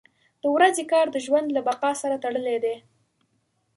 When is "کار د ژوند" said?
0.91-1.47